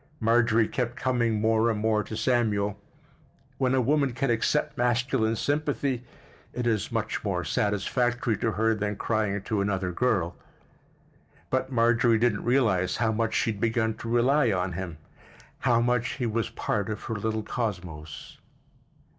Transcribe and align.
Marjorie 0.19 0.67
kept 0.67 0.95
coming 0.95 1.39
more 1.39 1.69
and 1.69 1.79
more 1.79 2.03
to 2.03 2.17
Samuel; 2.17 2.81
when 3.59 3.75
a 3.75 3.81
woman 3.81 4.13
can 4.13 4.31
accept 4.31 4.75
masculine 4.75 5.35
sympathy 5.35 6.03
at 6.57 6.65
is 6.65 6.91
much 6.91 7.23
more 7.23 7.43
satisfactory 7.43 8.35
to 8.37 8.53
her 8.53 8.73
than 8.73 8.95
crying 8.95 9.39
to 9.43 9.61
another 9.61 9.91
girl. 9.91 10.35
But 11.51 11.71
Marjorie 11.71 12.17
didn't 12.17 12.45
realize 12.45 12.95
how 12.97 13.11
much 13.11 13.35
she 13.35 13.51
had 13.51 13.61
begun 13.61 13.93
to 13.97 14.09
rely 14.09 14.51
on 14.51 14.71
him, 14.71 14.97
how 15.59 15.79
much 15.81 16.13
he 16.13 16.25
was 16.25 16.49
part 16.49 16.89
of 16.89 17.03
her 17.03 17.15
little 17.15 17.43
cosmos. 17.43 18.39